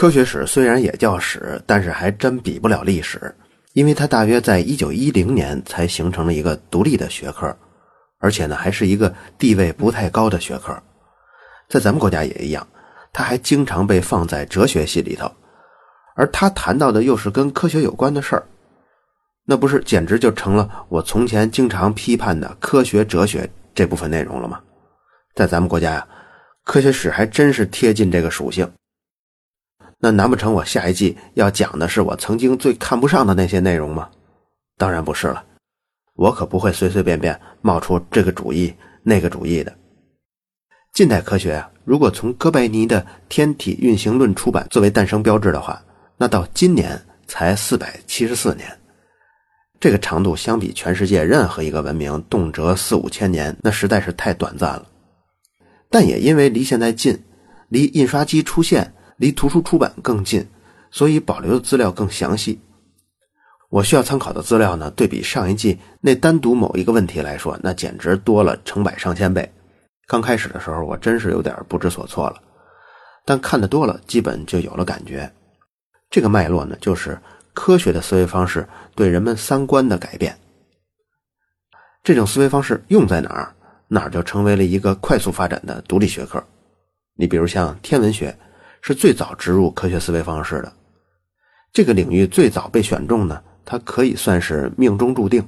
[0.00, 3.20] 科学史虽然也叫史，但是还真比不了历史，
[3.74, 7.54] 因为它大约在一九一零年才形成了一个独立的学科，
[8.18, 10.74] 而且呢，还是一个地位不太高的学科。
[11.68, 12.66] 在咱们国家也一样，
[13.12, 15.30] 它还经常被放在哲学系里头，
[16.16, 18.42] 而他谈到的又是跟科学有关的事儿，
[19.44, 24.62] 那不是简直就成了我从前经常批判的科学哲学这部分内容了吗？
[25.34, 26.08] 在咱们国家呀。
[26.64, 28.66] 科学史还真是贴近这个属性，
[30.02, 34.08] 那难不成我下一季要讲的是我曾经最看不上的那些内容吗？
[34.78, 35.44] 当然不是了，
[36.14, 38.72] 我可不会随随便便冒出这个主意
[39.02, 39.76] 那个主意的。
[40.94, 45.80] 近代科学啊，如果从哥白尼的《天体运行论》出版作为诞生标志的话，
[46.16, 48.66] 那到今年才四百七十四年，
[49.78, 54.86] 这个长度相比全世界任何一个文明动辄四五千年，那实在是太短暂了。
[55.90, 57.22] 但也因为离现在近，
[57.68, 60.48] 离印刷机出现、离图书出版更近，
[60.90, 62.58] 所以保留的资料更详细。
[63.68, 69.52] 我需要参考的资料呢，对比上一季那单独某一个问题来说，那简直多了成百上千倍。
[70.06, 72.40] 刚开始的时候，我真是有点不知所措了，
[73.26, 75.30] 但看得多了，基本就有了感觉。
[76.08, 77.20] 这个脉络呢，就是
[77.52, 80.34] 科学的思维方式对人们三观的改变。
[82.02, 83.54] 这种思维方式用在哪儿？
[83.86, 86.42] 哪儿就成为了一个快速发展的独立学科。
[87.16, 88.34] 你比如像天文学，
[88.82, 90.72] 是最早植入科学思维方式的。
[91.72, 95.46] 这个领域最早被选中呢，它可以算是命中注定，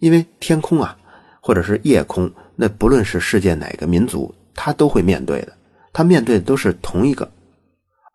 [0.00, 0.96] 因为天空啊，
[1.40, 5.52] 或者是夜空，那不论是世界哪个民族，他都会面对的，
[5.92, 7.30] 他面对的都是同一个，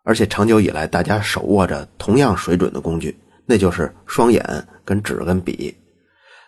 [0.04, 4.44] 而且长久以来大家手握着同样水准的工具，那就是双眼
[4.84, 5.74] 跟纸跟笔。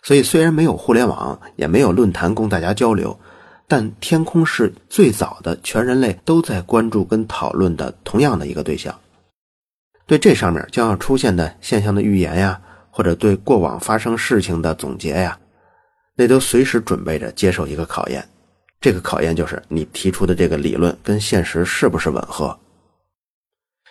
[0.03, 3.19] 所以，虽然没有互联网，也没有论坛供大家交流，
[3.69, 8.95] 但天空是最早的全人类都在关注跟讨论的同样的一个对象。
[10.07, 15.39] 对这上面将要出现的现象的预言呀，或者对过往发生事情的总结呀，
[16.15, 18.27] 那都随时准备着接受一个考验。
[18.81, 22.57] 这个考验就是你提出的这个理论跟现实是不是吻合。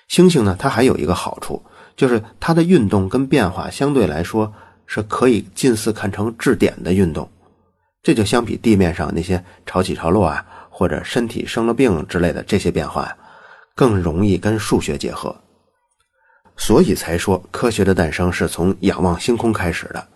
[0.07, 1.61] 星星呢，它还有一个好处，
[1.95, 4.53] 就是它的运动跟变化相对来说。
[4.87, 7.27] 是可以近似看成质点的运动，
[8.05, 13.17] 这就相比地面上那些潮起潮落啊，或者身体生了病之类的这些变化呀，
[13.73, 15.35] 更容易跟数学结合。
[16.55, 20.07] 所以才说科学的诞生是从仰望星空开始的。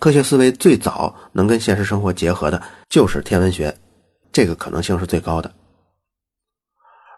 [0.00, 3.72] 科学思维最早能跟现实生活结合的就是天文学，
[4.32, 5.48] 这个可能性是最高的。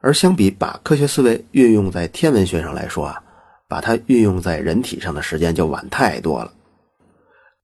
[0.03, 3.23] 而相比把科学思维运用在天文学上来说啊，
[3.67, 6.53] 把它运用在人体上的时间就晚太多了。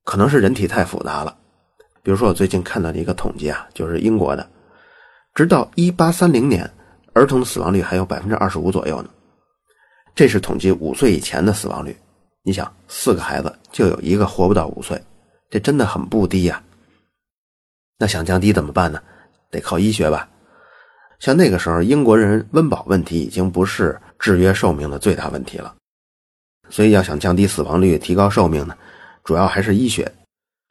[0.05, 1.37] 可能是人体太复杂了，
[2.03, 4.49] 比如说我最近看到的一个统计啊，就是英国的，
[5.35, 6.69] 直到一八三零年，
[7.13, 9.11] 儿童死亡率还有百分之二十五左右呢。
[10.15, 11.97] 这是统计五岁以前的死亡率。
[12.43, 15.01] 你想，四个孩子就有一个活不到五岁，
[15.51, 16.63] 这真的很不低呀。
[17.99, 19.03] 那想降低怎么办呢？
[19.51, 20.29] 得靠医学吧。
[21.19, 25.75] 像那个时候，英国人温饱问题已经不是制约寿命的最大问题了，
[26.71, 28.75] 所以要想降低死亡率、提高寿命呢？
[29.23, 30.11] 主要还是医学，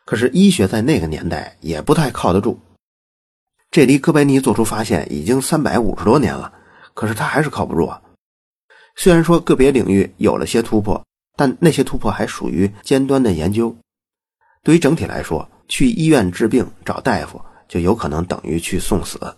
[0.10, 2.60] 可是医学在那个年代也不太靠得住。
[3.70, 6.52] 这离哥白尼做出发现已经三百五十多年了，
[6.96, 8.02] 可是他还是靠不住啊。
[8.96, 11.00] 虽然说个别领域有了些突破，
[11.36, 13.78] 但那些突破还属于尖端的研究。
[14.64, 19.36] 对于整体来说，去医院治病找大夫就有可能等于去送死。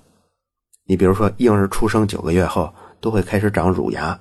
[0.85, 4.17] 你比如说，婴儿出生九个月后都会开始长乳牙，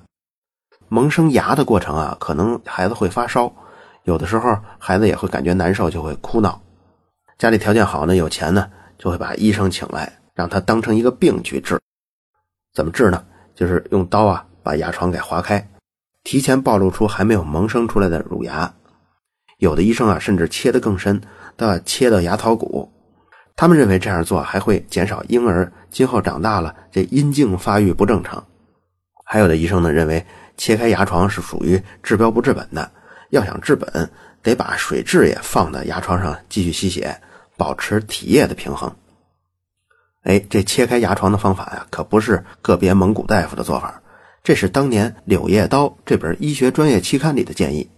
[0.89, 3.55] 萌生牙的过程啊，可能孩子会发烧。
[4.03, 6.59] 有的时候，孩子也会感觉难受，就会哭闹。
[7.37, 11.79] 家里条件好呢，有钱呢，就会把医生请来，让他当成一个病去治。
[12.73, 13.23] 怎么治呢？
[13.53, 15.69] 就是用刀啊，把牙床给划开，
[16.23, 18.73] 提前暴露出还没有萌生出来的乳牙。
[19.57, 21.21] 有的医生啊，甚至切得更深，
[21.55, 22.91] 都要切到牙槽骨。
[23.55, 28.43] 他们认为这样做还会减少婴儿今后长大了这阴茎发育不正常。
[29.25, 30.25] 还有的医生呢，认为
[30.57, 32.91] 切开牙床是属于治标不治本的。
[33.31, 34.09] 要想治本，
[34.43, 37.19] 得把水蛭也放在牙床上继续吸血，
[37.57, 38.95] 保持体液的平衡。
[40.23, 44.01] 哎，这切开牙床的方法呀，可不是个别蒙古大夫的做法，
[44.43, 47.89] 这是当年《柳叶刀》这本医学专业期刊里的建议。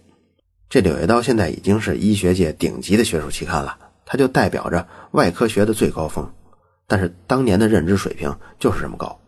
[0.70, 3.76] 这《柳叶刀》现在已经是医学界顶级的学术期刊了，
[4.06, 6.32] 它就代表着外科学的最高峰。
[6.86, 9.18] 但是当年的认知水平就是这么高，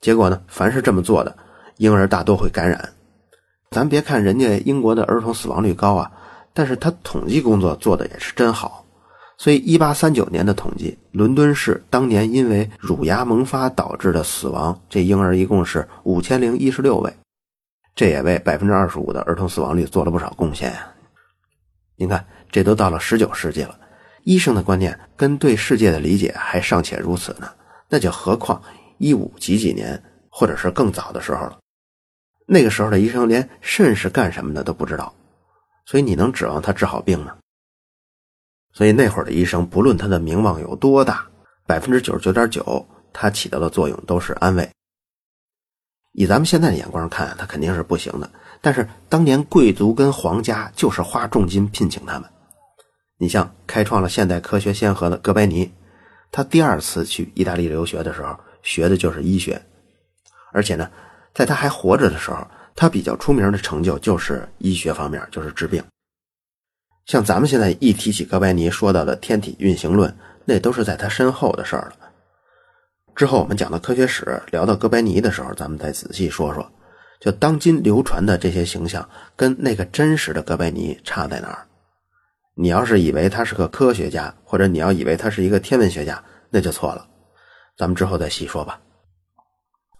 [0.00, 1.36] 结果呢，凡是这么做的
[1.76, 2.93] 婴儿大多会感染。
[3.74, 6.08] 咱别看人家英国的儿童死亡率高啊，
[6.52, 8.86] 但是他统计工作做的也是真好。
[9.36, 17.12] 所以1839年的统计，伦敦市当年因为乳牙萌发导致的死亡，这婴儿一共是5016位，
[17.96, 20.86] 这也为25%的儿童死亡率做了不少贡献呀。
[21.96, 23.76] 您看，这都到了19世纪了，
[24.22, 27.48] 医生的观念跟对世界的理解还尚且如此呢，
[27.88, 28.62] 那就何况
[28.98, 30.00] 一五几几年，
[30.30, 31.58] 或者是更早的时候了。
[32.46, 35.14] 那个时候的医生连肾是干什么的都不知道，
[35.86, 37.36] 所以你能指望他治好病吗？
[38.72, 41.26] 所以那会儿的医生，不论他的名望有多大，
[41.66, 44.68] 百分之九十九点九，他起到的作用都是安慰。
[46.12, 48.30] 以咱们现在的眼光看，他肯定是不行的。
[48.60, 52.28] 但是当年贵族跟皇家就是花重金聘请他们。
[53.16, 55.72] 你像开创了现代科学先河的哥白尼，
[56.30, 59.62] 他第二次去意大利留学的时候，学的就是医学，
[60.52, 60.90] 而且呢。
[61.34, 62.46] 在他还活着的时候，
[62.76, 65.82] 他比较出名的成就就是医学方面，就是治病。
[67.06, 72.10] 像咱们现在一提起哥白尼说到的天体运行论，那都是在他身后的事儿了。
[73.14, 76.68] 之后我们讲到科学史，聊到哥白尼的时候，咱们再仔细说说，
[77.20, 81.66] 就当今流传的这些形象跟那个真实的哥白尼差在哪儿？
[82.56, 87.06] 你要是以为他是个科学家，或者你要以为他是一个天文学家，那就错了。
[87.76, 88.80] 咱们之后再细说吧。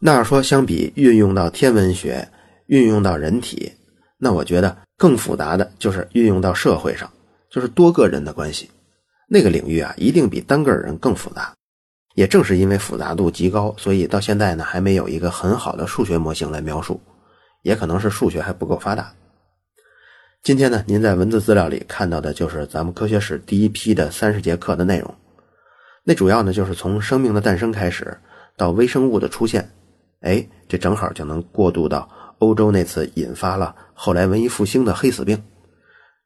[0.07, 2.29] 那要说相比运用到天文学，
[2.67, 3.73] 运用到人体，
[4.19, 7.11] 那我觉得更复杂的就是运用到社会上，
[7.49, 8.71] 就是多个人的关系。
[9.27, 11.55] 那个领域啊，一定比单个人更复杂。
[12.17, 17.01] 也正是因为复杂度极高，所以到现在呢，还没有一个很好的数学模型来描述。
[17.63, 19.11] 也可能是数学还不够发达。
[20.43, 25.15] 今天呢，您在文字资料里看到的就是咱们科学史第一批的三十节课的内容。
[26.03, 28.15] 那主要呢，就是从生命的诞生开始，
[28.55, 29.67] 到微生物的出现。
[30.25, 35.41] 哎，这正好就能过渡到欧洲那次引发了后来文艺复兴的黑死病。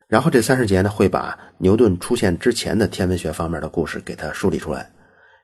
[0.07, 4.91] 然后这三十节呢，会把牛顿出现之前的天文学方面的故事给他梳理出来。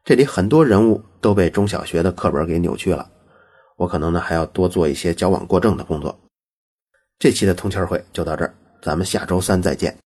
[0.04, 3.10] 这里很多人物都被中小学的课本给扭曲了，
[3.76, 6.18] 我可能呢还要多做一些矫枉过正的工作。
[7.18, 9.94] 这期的通气会就到这儿，咱们下周三再见。